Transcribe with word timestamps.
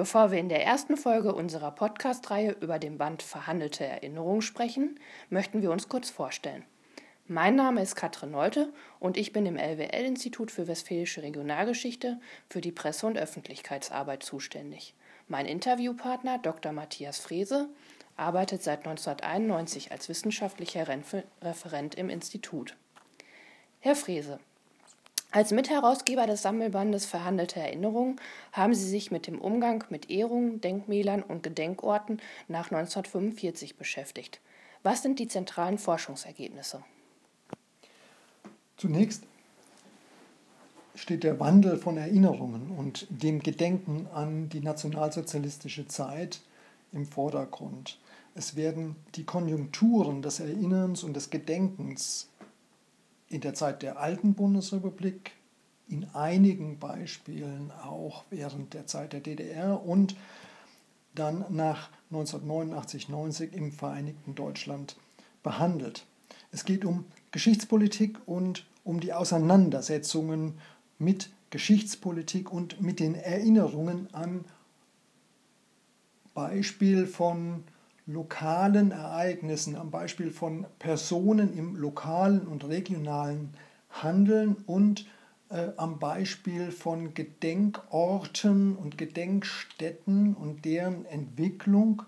Bevor 0.00 0.30
wir 0.30 0.38
in 0.38 0.48
der 0.48 0.64
ersten 0.64 0.96
Folge 0.96 1.34
unserer 1.34 1.72
Podcast-Reihe 1.72 2.56
über 2.62 2.78
den 2.78 2.96
Band 2.96 3.22
Verhandelte 3.22 3.84
Erinnerungen 3.84 4.40
sprechen, 4.40 4.98
möchten 5.28 5.60
wir 5.60 5.70
uns 5.70 5.90
kurz 5.90 6.08
vorstellen. 6.08 6.64
Mein 7.26 7.54
Name 7.54 7.82
ist 7.82 7.96
Katrin 7.96 8.30
Nolte 8.30 8.72
und 8.98 9.18
ich 9.18 9.34
bin 9.34 9.44
im 9.44 9.58
LWL-Institut 9.58 10.50
für 10.50 10.66
Westfälische 10.68 11.22
Regionalgeschichte 11.22 12.18
für 12.48 12.62
die 12.62 12.72
Presse- 12.72 13.08
und 13.08 13.18
Öffentlichkeitsarbeit 13.18 14.22
zuständig. 14.22 14.94
Mein 15.28 15.44
Interviewpartner 15.44 16.38
Dr. 16.38 16.72
Matthias 16.72 17.18
Frese 17.18 17.68
arbeitet 18.16 18.62
seit 18.62 18.86
1991 18.86 19.92
als 19.92 20.08
wissenschaftlicher 20.08 20.86
Referent 21.42 21.94
im 21.96 22.08
Institut. 22.08 22.74
Herr 23.80 23.96
Frese, 23.96 24.40
als 25.32 25.52
Mitherausgeber 25.52 26.26
des 26.26 26.42
Sammelbandes 26.42 27.06
Verhandelte 27.06 27.60
Erinnerungen 27.60 28.16
haben 28.52 28.74
Sie 28.74 28.88
sich 28.88 29.10
mit 29.10 29.26
dem 29.26 29.40
Umgang 29.40 29.84
mit 29.88 30.10
Ehrungen, 30.10 30.60
Denkmälern 30.60 31.22
und 31.22 31.42
Gedenkorten 31.42 32.20
nach 32.48 32.70
1945 32.70 33.76
beschäftigt. 33.76 34.40
Was 34.82 35.02
sind 35.02 35.18
die 35.18 35.28
zentralen 35.28 35.78
Forschungsergebnisse? 35.78 36.82
Zunächst 38.76 39.24
steht 40.94 41.22
der 41.22 41.38
Wandel 41.38 41.76
von 41.76 41.96
Erinnerungen 41.96 42.70
und 42.70 43.06
dem 43.10 43.40
Gedenken 43.40 44.08
an 44.12 44.48
die 44.48 44.60
nationalsozialistische 44.60 45.86
Zeit 45.86 46.40
im 46.92 47.06
Vordergrund. 47.06 47.98
Es 48.34 48.56
werden 48.56 48.96
die 49.14 49.24
Konjunkturen 49.24 50.22
des 50.22 50.40
Erinnerns 50.40 51.04
und 51.04 51.14
des 51.14 51.30
Gedenkens 51.30 52.29
in 53.30 53.40
der 53.40 53.54
Zeit 53.54 53.82
der 53.82 53.98
alten 53.98 54.34
Bundesrepublik, 54.34 55.32
in 55.88 56.06
einigen 56.12 56.78
Beispielen 56.78 57.72
auch 57.82 58.24
während 58.28 58.74
der 58.74 58.86
Zeit 58.86 59.12
der 59.12 59.20
DDR 59.20 59.82
und 59.82 60.14
dann 61.14 61.44
nach 61.48 61.88
1989-90 62.12 63.52
im 63.52 63.72
Vereinigten 63.72 64.34
Deutschland 64.34 64.96
behandelt. 65.42 66.04
Es 66.52 66.64
geht 66.64 66.84
um 66.84 67.04
Geschichtspolitik 67.30 68.18
und 68.26 68.66
um 68.84 69.00
die 69.00 69.12
Auseinandersetzungen 69.12 70.58
mit 70.98 71.30
Geschichtspolitik 71.50 72.52
und 72.52 72.80
mit 72.80 73.00
den 73.00 73.14
Erinnerungen 73.14 74.12
an 74.12 74.44
Beispiel 76.34 77.06
von 77.06 77.64
lokalen 78.06 78.90
Ereignissen, 78.90 79.76
am 79.76 79.90
Beispiel 79.90 80.30
von 80.30 80.66
Personen 80.78 81.56
im 81.56 81.76
lokalen 81.76 82.46
und 82.46 82.66
regionalen 82.66 83.54
Handeln 83.90 84.56
und 84.66 85.06
äh, 85.50 85.68
am 85.76 85.98
Beispiel 85.98 86.70
von 86.70 87.14
Gedenkorten 87.14 88.76
und 88.76 88.98
Gedenkstätten 88.98 90.34
und 90.34 90.64
deren 90.64 91.04
Entwicklung 91.06 92.02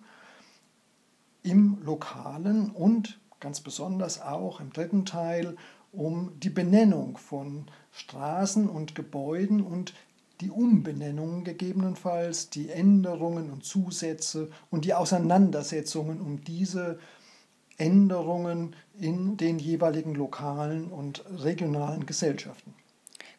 im 1.42 1.78
lokalen 1.82 2.70
und 2.70 3.18
ganz 3.40 3.60
besonders 3.60 4.20
auch 4.20 4.60
im 4.60 4.72
dritten 4.72 5.04
Teil 5.04 5.56
um 5.90 6.32
die 6.40 6.50
Benennung 6.50 7.18
von 7.18 7.66
Straßen 7.90 8.68
und 8.68 8.94
Gebäuden 8.94 9.60
und 9.60 9.92
die 10.42 10.50
Umbenennungen 10.50 11.44
gegebenenfalls, 11.44 12.50
die 12.50 12.68
Änderungen 12.68 13.50
und 13.50 13.64
Zusätze 13.64 14.50
und 14.70 14.84
die 14.84 14.92
Auseinandersetzungen 14.92 16.20
um 16.20 16.42
diese 16.42 16.98
Änderungen 17.78 18.74
in 18.98 19.36
den 19.36 19.58
jeweiligen 19.58 20.14
lokalen 20.14 20.90
und 20.90 21.24
regionalen 21.42 22.06
Gesellschaften. 22.06 22.74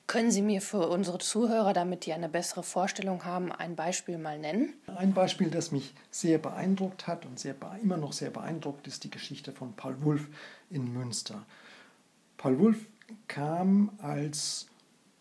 Können 0.08 0.32
Sie 0.32 0.42
mir 0.42 0.62
für 0.62 0.90
unsere 0.90 1.18
Zuhörer, 1.18 1.74
damit 1.74 2.06
die 2.06 2.14
eine 2.14 2.30
bessere 2.30 2.64
Vorstellung 2.64 3.26
haben, 3.26 3.52
ein 3.52 3.76
Beispiel 3.76 4.18
mal 4.18 4.38
nennen? 4.38 4.74
Ein 4.96 5.14
Beispiel, 5.14 5.50
das 5.50 5.72
mich 5.72 5.94
sehr 6.12 6.38
beeindruckt 6.38 7.08
hat 7.08 7.26
und 7.26 7.40
sehr, 7.40 7.56
immer 7.82 7.98
noch 7.98 8.14
sehr 8.14 8.30
beeindruckt, 8.30 8.88
ist 8.88 9.04
die 9.04 9.10
Geschichte 9.10 9.52
von 9.52 9.74
Paul 9.74 9.96
Wulff 10.02 10.28
in 10.70 10.94
Münster. 10.94 11.46
Paul 12.38 12.60
Wulff 12.60 12.86
kam 13.28 13.92
als 14.00 14.68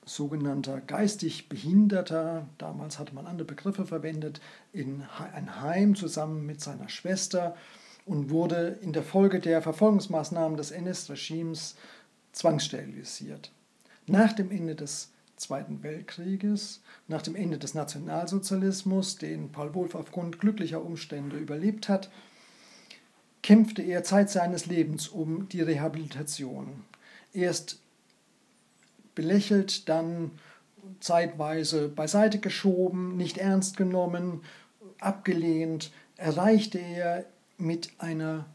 sogenannter 0.05 0.81
geistig 0.81 1.49
Behinderter, 1.49 2.47
damals 2.59 2.99
hatte 2.99 3.15
man 3.15 3.27
andere 3.27 3.47
Begriffe 3.47 3.87
verwendet, 3.87 4.41
in 4.73 5.05
ein 5.35 5.61
Heim 5.61 5.95
zusammen 5.95 6.45
mit 6.45 6.61
seiner 6.61 6.89
Schwester 6.89 7.57
und 8.05 8.31
wurde 8.31 8.79
in 8.83 8.93
der 8.93 9.05
Folge 9.05 9.39
der 9.39 9.63
Verfolgungsmaßnahmen 9.63 10.57
des 10.57 10.73
NS-Regimes 10.73 11.77
zwangssterilisiert. 12.33 13.53
Nach 14.07 14.33
dem 14.33 14.51
Ende 14.51 14.75
des 14.75 15.11
Zweiten 15.37 15.83
Weltkrieges, 15.83 16.83
nach 17.09 17.23
dem 17.23 17.35
Ende 17.35 17.59
des 17.59 17.75
Nationalsozialismus, 17.75 19.17
den 19.17 19.51
Paul 19.51 19.75
Wolf 19.75 19.95
aufgrund 19.95 20.39
glücklicher 20.39 20.85
Umstände 20.85 21.37
überlebt 21.37 21.89
hat, 21.89 22.11
kämpfte 23.43 23.83
er 23.83 24.05
Zeit 24.05 24.31
seines 24.31 24.67
Lebens 24.67 25.09
um 25.09 25.49
die 25.49 25.61
Rehabilitation. 25.61 26.85
Erst 27.33 27.81
belächelt, 29.15 29.89
dann 29.89 30.33
zeitweise 31.01 31.89
beiseite 31.89 32.39
geschoben, 32.39 33.17
nicht 33.17 33.39
ernst 33.39 33.77
genommen, 33.77 34.43
abgelehnt, 34.99 35.93
erreichte 36.17 36.79
er 36.79 37.25
mit 37.59 37.91
einer, 37.99 38.47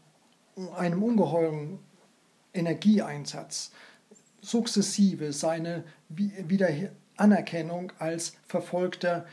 einem 0.76 1.02
ungeheuren 1.02 1.78
Energieeinsatz 2.52 3.72
sukzessive 4.40 5.32
seine 5.32 5.84
Wiederanerkennung 6.08 7.92
als 7.98 8.34
Verfolgter 8.46 9.26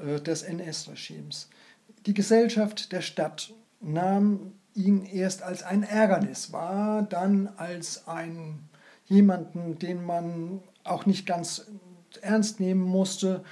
äh, 0.00 0.20
des 0.20 0.42
NS-Regimes. 0.42 1.48
Die 2.06 2.14
Gesellschaft 2.14 2.92
der 2.92 3.00
Stadt 3.00 3.52
nahm 3.80 4.52
ihn 4.74 5.04
erst 5.04 5.42
als 5.42 5.62
ein 5.62 5.82
Ärgernis 5.82 6.52
wahr, 6.52 7.02
dann 7.02 7.48
als 7.56 8.06
ein 8.06 8.68
jemanden, 9.06 9.78
den 9.78 10.04
man 10.04 10.62
auch 10.90 11.06
nicht 11.06 11.26
ganz 11.26 11.66
ernst 12.20 12.60
nehmen 12.60 12.82
musste. 12.82 13.42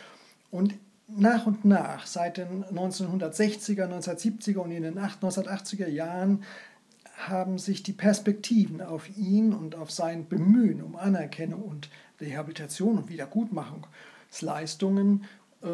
Und 0.50 0.74
nach 1.06 1.46
und 1.46 1.64
nach, 1.64 2.06
seit 2.06 2.36
den 2.36 2.62
1960er, 2.64 3.86
1970er 3.86 4.58
und 4.58 4.70
in 4.70 4.82
den 4.82 4.98
1980er 4.98 5.88
Jahren, 5.88 6.42
haben 7.16 7.58
sich 7.58 7.82
die 7.82 7.92
Perspektiven 7.92 8.80
auf 8.80 9.16
ihn 9.16 9.52
und 9.52 9.74
auf 9.74 9.90
sein 9.90 10.28
Bemühen 10.28 10.80
um 10.82 10.94
Anerkennung 10.94 11.62
und 11.62 11.90
Rehabilitation 12.20 12.98
und 12.98 13.08
Wiedergutmachungsleistungen 13.08 15.24
äh, 15.62 15.66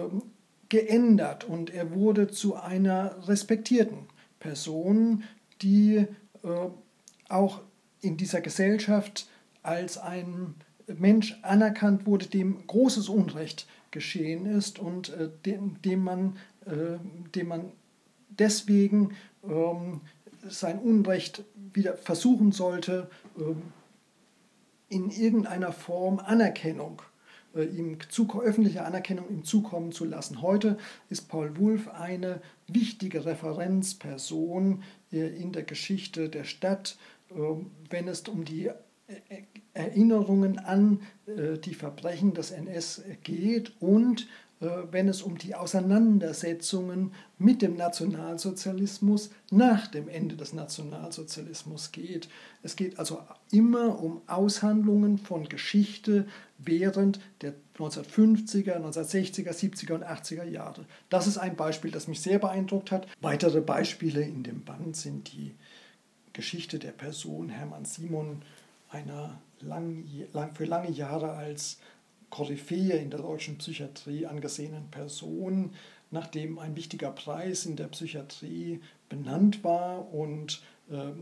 geändert 0.71 1.45
und 1.45 1.69
er 1.71 1.95
wurde 1.95 2.29
zu 2.29 2.57
einer 2.57 3.29
respektierten 3.29 4.07
Person, 4.41 5.25
die 5.61 5.97
äh, 5.97 6.07
auch 7.29 7.61
in 8.01 8.17
dieser 8.17 8.41
Gesellschaft 8.41 9.29
als 9.63 9.99
ein 9.99 10.55
Mensch 10.87 11.39
anerkannt 11.43 12.07
wurde, 12.07 12.27
dem 12.27 12.67
großes 12.67 13.09
Unrecht 13.09 13.67
geschehen 13.91 14.47
ist 14.47 14.79
und 14.79 15.11
äh, 15.11 15.31
dem, 15.47 15.81
dem, 15.83 16.03
man, 16.03 16.37
äh, 16.67 16.99
dem 17.35 17.49
man 17.49 17.73
deswegen 18.29 19.15
ähm, 19.45 20.01
sein 20.49 20.79
Unrecht 20.79 21.45
wieder 21.73 21.97
versuchen 21.97 22.53
sollte, 22.53 23.09
ähm, 23.39 23.63
in 24.89 25.11
irgendeiner 25.11 25.73
Form 25.73 26.19
Anerkennung, 26.19 27.03
äh, 27.55 27.65
ihm 27.65 27.99
öffentliche 28.43 28.85
Anerkennung 28.85 29.29
ihm 29.29 29.45
zukommen 29.45 29.93
zu 29.93 30.05
lassen. 30.05 30.43
Heute 30.43 30.77
ist 31.09 31.29
Paul 31.29 31.57
Wulff 31.57 31.89
eine 31.89 32.41
wichtige 32.67 33.25
Referenzperson 33.25 34.83
äh, 35.13 35.27
in 35.41 35.53
der 35.53 35.63
Geschichte 35.63 36.29
der 36.29 36.45
Stadt, 36.45 36.97
äh, 37.31 37.35
wenn 37.91 38.09
es 38.09 38.21
um 38.29 38.45
die 38.45 38.71
Erinnerungen 39.75 40.59
an 40.59 41.01
äh, 41.27 41.59
die 41.59 41.75
Verbrechen 41.75 42.33
des 42.33 42.51
NS 42.51 43.03
geht 43.23 43.73
und 43.81 44.27
äh, 44.61 44.67
wenn 44.91 45.09
es 45.09 45.23
um 45.23 45.37
die 45.37 45.55
Auseinandersetzungen 45.55 47.13
mit 47.39 47.61
dem 47.61 47.77
Nationalsozialismus 47.77 49.31
nach 49.51 49.89
dem 49.89 50.09
Ende 50.09 50.37
des 50.37 50.53
Nationalsozialismus 50.53 51.93
geht. 51.93 52.29
Es 52.63 52.77
geht 52.77 52.99
also 52.99 53.21
immer 53.51 54.01
um 54.01 54.23
Aushandlungen 54.27 55.19
von 55.19 55.49
Geschichte 55.49 56.27
während 56.59 57.21
der 57.41 57.55
1950er, 57.77 58.77
1960er, 58.77 59.51
70er 59.51 59.95
und 59.95 60.05
80er 60.05 60.45
Jahre. 60.45 60.87
Das 61.11 61.27
ist 61.27 61.39
ein 61.39 61.57
Beispiel, 61.57 61.91
das 61.91 62.07
mich 62.07 62.21
sehr 62.21 62.39
beeindruckt 62.39 62.93
hat. 62.93 63.09
Weitere 63.21 63.61
Beispiele 63.61 64.23
in 64.23 64.45
dem 64.45 64.65
Band 64.65 64.97
sind 64.97 65.33
die 65.33 65.55
Geschichte 66.33 66.79
der 66.79 66.93
Person 66.93 67.49
Hermann 67.49 67.85
Simon, 67.85 68.43
einer 68.91 69.41
lang, 69.61 70.05
lang, 70.33 70.55
für 70.55 70.65
lange 70.65 70.91
Jahre 70.91 71.33
als 71.33 71.79
Koryphäe 72.31 72.97
in 72.97 73.11
der 73.11 73.21
deutschen 73.21 73.59
Psychiatrie 73.59 74.27
angesehenen 74.27 74.91
Person, 74.91 75.73
nachdem 76.11 76.59
ein 76.59 76.77
wichtiger 76.77 77.11
Preis 77.11 77.67
in 77.67 77.77
der 77.77 77.89
Psychiatrie 77.89 78.81
benannt 79.09 79.65
war 79.65 80.13
und 80.13 80.63
äh, 80.91 81.13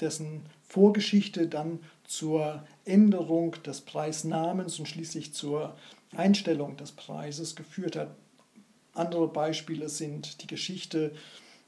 dessen 0.00 0.42
Vorgeschichte 0.62 1.48
dann 1.48 1.80
zur 2.04 2.64
Änderung 2.84 3.56
des 3.64 3.80
Preisnamens 3.80 4.78
und 4.78 4.86
schließlich 4.86 5.34
zur 5.34 5.76
Einstellung 6.16 6.76
des 6.76 6.92
Preises 6.92 7.56
geführt 7.56 7.96
hat. 7.96 8.14
Andere 8.94 9.28
Beispiele 9.28 9.88
sind 9.88 10.42
die 10.42 10.46
Geschichte 10.46 11.12
äh, 11.12 11.16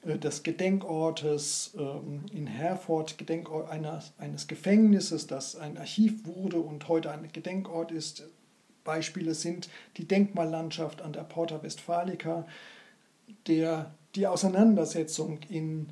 des 0.03 0.43
Gedenkortes 0.43 1.75
ähm, 1.79 2.25
in 2.33 2.47
Herford, 2.47 3.19
Gedenkort 3.19 3.71
eines, 3.71 4.13
eines 4.19 4.47
Gefängnisses, 4.47 5.27
das 5.27 5.57
ein 5.57 5.77
Archiv 5.77 6.27
wurde 6.27 6.59
und 6.59 6.89
heute 6.89 7.11
ein 7.11 7.29
Gedenkort 7.33 7.93
ist. 7.93 8.25
Beispiele 8.83 9.35
sind 9.35 9.69
die 9.99 10.09
Denkmallandschaft 10.09 11.03
an 11.03 11.13
der 11.13 11.25
Porta 11.25 11.63
Westfalica, 11.63 12.47
der, 13.47 13.95
die 14.15 14.27
Auseinandersetzung 14.27 15.41
in, 15.51 15.91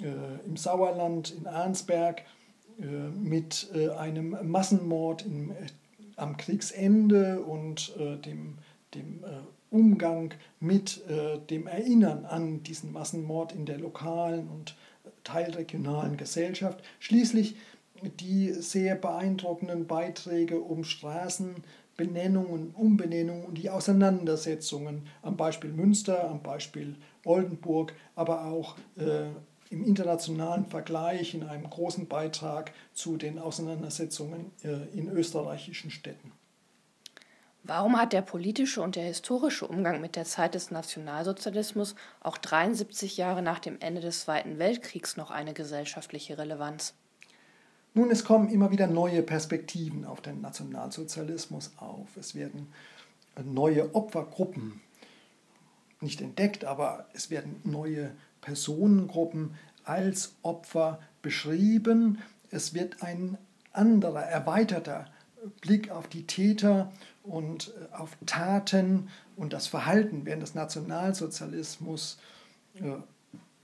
äh, 0.00 0.46
im 0.46 0.56
Sauerland, 0.56 1.30
in 1.30 1.46
Arnsberg 1.46 2.22
äh, 2.80 2.84
mit 2.84 3.68
äh, 3.74 3.90
einem 3.90 4.36
Massenmord 4.42 5.26
im, 5.26 5.50
äh, 5.50 5.54
am 6.16 6.38
Kriegsende 6.38 7.40
und 7.42 7.94
äh, 7.98 8.16
dem, 8.16 8.58
dem 8.94 9.22
Umgang 9.74 10.32
mit 10.60 11.02
äh, 11.08 11.40
dem 11.50 11.66
Erinnern 11.66 12.24
an 12.24 12.62
diesen 12.62 12.92
Massenmord 12.92 13.52
in 13.52 13.66
der 13.66 13.78
lokalen 13.78 14.48
und 14.48 14.76
teilregionalen 15.24 16.16
Gesellschaft. 16.16 16.82
Schließlich 17.00 17.56
die 18.20 18.52
sehr 18.52 18.94
beeindruckenden 18.94 19.88
Beiträge 19.88 20.60
um 20.60 20.84
Straßenbenennungen, 20.84 22.70
Umbenennungen 22.70 23.44
und 23.44 23.58
die 23.58 23.68
Auseinandersetzungen 23.68 25.08
am 25.22 25.36
Beispiel 25.36 25.70
Münster, 25.70 26.30
am 26.30 26.40
Beispiel 26.42 26.94
Oldenburg, 27.24 27.94
aber 28.14 28.44
auch 28.44 28.76
äh, 28.96 29.26
im 29.70 29.84
internationalen 29.84 30.66
Vergleich 30.66 31.34
in 31.34 31.42
einem 31.42 31.68
großen 31.68 32.06
Beitrag 32.06 32.72
zu 32.92 33.16
den 33.16 33.40
Auseinandersetzungen 33.40 34.52
äh, 34.62 34.96
in 34.96 35.08
österreichischen 35.08 35.90
Städten. 35.90 36.30
Warum 37.66 37.98
hat 37.98 38.12
der 38.12 38.20
politische 38.20 38.82
und 38.82 38.94
der 38.94 39.04
historische 39.04 39.66
Umgang 39.66 40.02
mit 40.02 40.16
der 40.16 40.26
Zeit 40.26 40.54
des 40.54 40.70
Nationalsozialismus 40.70 41.94
auch 42.20 42.36
73 42.36 43.16
Jahre 43.16 43.40
nach 43.40 43.58
dem 43.58 43.78
Ende 43.80 44.02
des 44.02 44.20
Zweiten 44.20 44.58
Weltkriegs 44.58 45.16
noch 45.16 45.30
eine 45.30 45.54
gesellschaftliche 45.54 46.36
Relevanz? 46.36 46.92
Nun, 47.94 48.10
es 48.10 48.22
kommen 48.22 48.50
immer 48.50 48.70
wieder 48.70 48.86
neue 48.86 49.22
Perspektiven 49.22 50.04
auf 50.04 50.20
den 50.20 50.42
Nationalsozialismus 50.42 51.72
auf. 51.78 52.14
Es 52.18 52.34
werden 52.34 52.70
neue 53.42 53.94
Opfergruppen 53.94 54.82
nicht 56.02 56.20
entdeckt, 56.20 56.66
aber 56.66 57.06
es 57.14 57.30
werden 57.30 57.62
neue 57.64 58.14
Personengruppen 58.42 59.54
als 59.84 60.34
Opfer 60.42 61.00
beschrieben. 61.22 62.20
Es 62.50 62.74
wird 62.74 63.02
ein 63.02 63.38
anderer, 63.72 64.24
erweiterter 64.24 65.06
Blick 65.60 65.90
auf 65.90 66.08
die 66.08 66.26
Täter 66.26 66.92
und 67.22 67.72
äh, 67.92 67.94
auf 67.94 68.16
Taten 68.26 69.08
und 69.36 69.52
das 69.52 69.66
Verhalten 69.66 70.24
während 70.24 70.42
des 70.42 70.54
Nationalsozialismus 70.54 72.18
äh, 72.74 72.96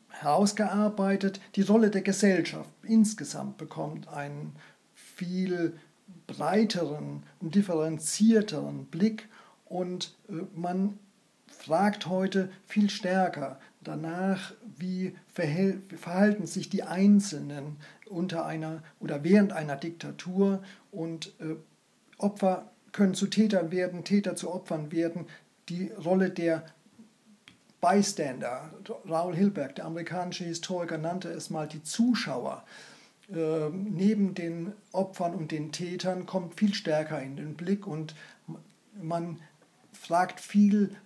herausgearbeitet. 0.08 1.40
Die 1.56 1.62
Rolle 1.62 1.90
der 1.90 2.02
Gesellschaft 2.02 2.70
insgesamt 2.82 3.58
bekommt 3.58 4.08
einen 4.08 4.56
viel 4.94 5.78
breiteren 6.26 7.22
und 7.40 7.54
differenzierteren 7.54 8.86
Blick 8.86 9.28
und 9.66 10.14
äh, 10.28 10.32
man 10.54 10.98
fragt 11.46 12.06
heute 12.06 12.50
viel 12.66 12.90
stärker 12.90 13.60
danach, 13.82 14.52
wie 14.76 15.14
verhalten 15.28 16.46
sich 16.46 16.70
die 16.70 16.84
Einzelnen 16.84 17.76
unter 18.08 18.46
einer 18.46 18.82
oder 18.98 19.24
während 19.24 19.52
einer 19.52 19.76
Diktatur 19.76 20.62
und 20.90 21.34
Opfer 22.22 22.70
können 22.92 23.14
zu 23.14 23.26
Tätern 23.26 23.70
werden, 23.70 24.04
Täter 24.04 24.36
zu 24.36 24.52
Opfern 24.52 24.92
werden. 24.92 25.26
Die 25.68 25.90
Rolle 26.04 26.30
der 26.30 26.64
Bystander, 27.80 28.70
Raoul 29.06 29.34
Hilberg, 29.34 29.76
der 29.76 29.86
amerikanische 29.86 30.44
Historiker, 30.44 30.98
nannte 30.98 31.30
es 31.30 31.50
mal 31.50 31.66
die 31.66 31.82
Zuschauer. 31.82 32.64
Äh, 33.32 33.70
neben 33.70 34.34
den 34.34 34.72
Opfern 34.92 35.34
und 35.34 35.52
den 35.52 35.72
Tätern 35.72 36.26
kommt 36.26 36.58
viel 36.58 36.74
stärker 36.74 37.22
in 37.22 37.36
den 37.36 37.54
Blick 37.54 37.86
und 37.86 38.14
man 39.00 39.40
fragt 39.92 40.40
viel 40.40 40.96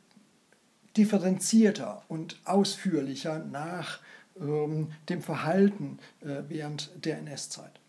differenzierter 0.97 2.03
und 2.09 2.41
ausführlicher 2.45 3.41
nach 3.41 4.01
ähm, 4.41 4.93
dem 5.09 5.23
Verhalten 5.23 5.99
äh, 6.23 6.43
während 6.49 6.91
der 7.05 7.19
NS-Zeit. 7.19 7.81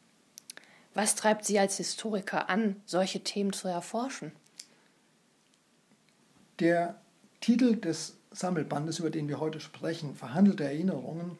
Was 0.96 1.16
treibt 1.16 1.46
Sie 1.46 1.60
als 1.60 1.76
Historiker 1.78 2.50
an, 2.50 2.78
solche 2.86 3.20
Themen 3.20 3.52
zu 3.52 3.68
erforschen? 3.68 4.32
Der 6.60 6.96
Titel 7.42 7.76
des 7.76 8.16
Sammelbandes, 8.32 9.00
über 9.00 9.10
den 9.10 9.28
wir 9.28 9.42
heute 9.42 9.60
sprechen, 9.60 10.16
Verhandelte 10.16 10.64
Erinnerungen, 10.64 11.38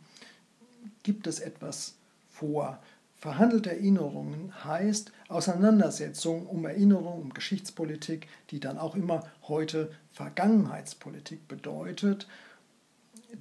gibt 1.04 1.25
es 1.25 1.40
etwas 1.40 1.96
vor. 2.30 2.80
Verhandelte 3.16 3.72
Erinnerungen 3.72 4.66
heißt 4.66 5.13
Auseinandersetzung 5.30 6.48
um 6.48 6.66
Erinnerung, 6.66 7.22
um 7.22 7.34
Geschichtspolitik, 7.34 8.28
die 8.52 8.60
dann 8.60 8.78
auch 8.78 8.94
immer 8.94 9.25
heute 9.48 9.90
Vergangenheitspolitik 10.12 11.48
bedeutet. 11.48 12.28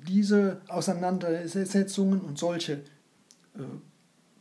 Diese 0.07 0.61
Auseinandersetzungen 0.69 2.21
und 2.21 2.39
solche 2.39 2.75
äh, 3.57 3.63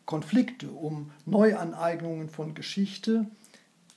Konflikte 0.05 0.69
um 0.69 1.11
Neuaneignungen 1.25 2.29
von 2.29 2.53
Geschichte, 2.53 3.25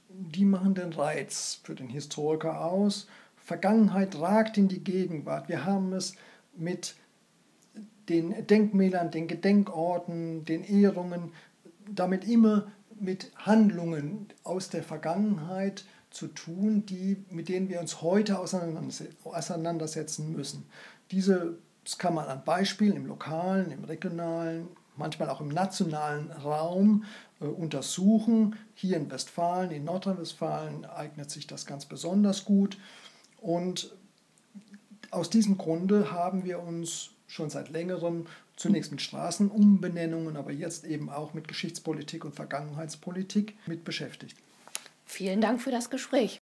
die 0.08 0.44
machen 0.44 0.74
den 0.74 0.92
Reiz 0.92 1.60
für 1.62 1.74
den 1.74 1.88
Historiker 1.88 2.64
aus. 2.64 3.06
Vergangenheit 3.36 4.18
ragt 4.18 4.56
in 4.58 4.68
die 4.68 4.82
Gegenwart. 4.82 5.48
Wir 5.48 5.64
haben 5.64 5.92
es 5.92 6.14
mit 6.56 6.96
den 8.08 8.46
Denkmälern, 8.46 9.10
den 9.10 9.26
Gedenkorten, 9.26 10.44
den 10.44 10.64
Ehrungen, 10.64 11.32
damit 11.88 12.26
immer 12.26 12.70
mit 12.98 13.32
Handlungen 13.36 14.28
aus 14.42 14.70
der 14.70 14.82
Vergangenheit 14.82 15.84
zu 16.10 16.28
tun, 16.28 16.86
die, 16.86 17.24
mit 17.30 17.48
denen 17.48 17.68
wir 17.68 17.80
uns 17.80 18.00
heute 18.00 18.38
auseinandersetzen 18.38 20.32
müssen. 20.32 20.66
Diese 21.10 21.58
das 21.86 21.98
kann 21.98 22.14
man 22.14 22.26
an 22.26 22.42
Beispielen 22.44 22.96
im 22.96 23.06
lokalen, 23.06 23.70
im 23.70 23.84
regionalen, 23.84 24.66
manchmal 24.96 25.30
auch 25.30 25.40
im 25.40 25.48
nationalen 25.48 26.30
Raum 26.30 27.04
äh, 27.40 27.44
untersuchen. 27.44 28.56
Hier 28.74 28.96
in 28.96 29.10
Westfalen, 29.10 29.70
in 29.70 29.84
Nordrhein-Westfalen 29.84 30.84
eignet 30.84 31.30
sich 31.30 31.46
das 31.46 31.66
ganz 31.66 31.86
besonders 31.86 32.44
gut. 32.44 32.78
Und 33.40 33.92
aus 35.10 35.30
diesem 35.30 35.56
Grunde 35.58 36.12
haben 36.12 36.44
wir 36.44 36.62
uns 36.62 37.10
schon 37.26 37.50
seit 37.50 37.70
längerem 37.70 38.26
zunächst 38.56 38.90
mit 38.90 39.02
Straßenumbenennungen, 39.02 40.36
aber 40.36 40.52
jetzt 40.52 40.84
eben 40.84 41.10
auch 41.10 41.34
mit 41.34 41.48
Geschichtspolitik 41.48 42.24
und 42.24 42.34
Vergangenheitspolitik 42.34 43.56
mit 43.66 43.84
beschäftigt. 43.84 44.36
Vielen 45.04 45.40
Dank 45.40 45.60
für 45.60 45.70
das 45.70 45.90
Gespräch. 45.90 46.40